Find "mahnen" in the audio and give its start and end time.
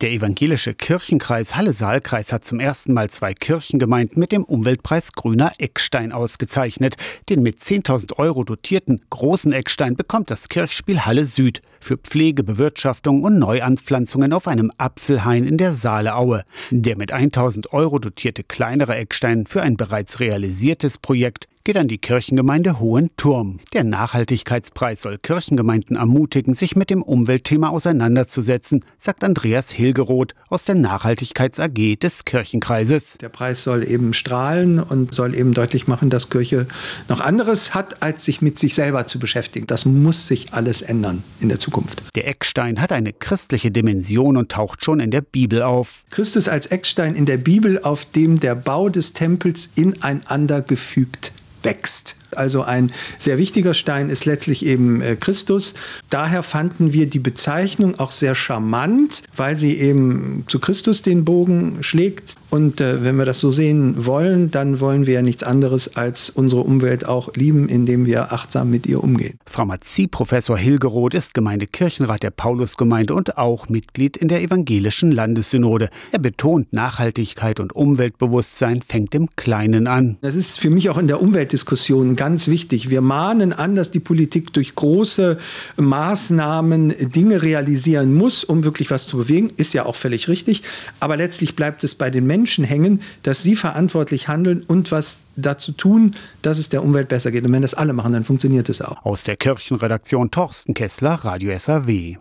83.00-83.52